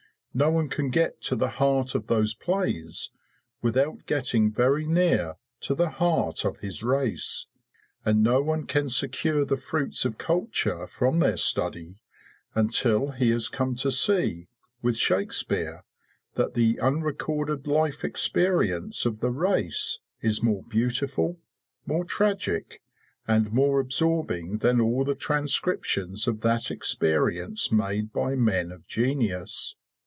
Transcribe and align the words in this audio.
No 0.33 0.49
one 0.49 0.69
can 0.69 0.91
get 0.91 1.21
to 1.23 1.35
the 1.35 1.49
heart 1.49 1.93
of 1.93 2.07
those 2.07 2.33
plays 2.33 3.09
without 3.61 4.05
getting 4.05 4.49
very 4.49 4.85
near 4.87 5.35
to 5.59 5.75
the 5.75 5.89
heart 5.89 6.45
of 6.45 6.59
his 6.59 6.81
race; 6.81 7.47
and 8.05 8.23
no 8.23 8.41
one 8.41 8.65
can 8.65 8.87
secure 8.87 9.43
the 9.43 9.57
fruits 9.57 10.05
of 10.05 10.17
culture 10.17 10.87
from 10.87 11.19
their 11.19 11.35
study 11.35 12.01
until 12.55 13.11
he 13.11 13.29
has 13.31 13.49
come 13.49 13.75
to 13.75 13.91
see, 13.91 14.47
with 14.81 14.95
Shakespeare, 14.95 15.83
that 16.35 16.53
the 16.53 16.79
unrecorded 16.79 17.67
life 17.67 18.05
experience 18.05 19.05
of 19.05 19.19
the 19.19 19.31
race 19.31 19.99
is 20.21 20.41
more 20.41 20.63
beautiful, 20.63 21.41
more 21.85 22.05
tragic, 22.05 22.81
and 23.27 23.51
more 23.51 23.81
absorbing 23.81 24.59
than 24.59 24.79
all 24.79 25.03
the 25.03 25.13
transcriptions 25.13 26.25
of 26.25 26.39
that 26.39 26.71
experience 26.71 27.69
made 27.69 28.13
by 28.13 28.35
men 28.37 28.71
of 28.71 28.87
genius. 28.87 29.75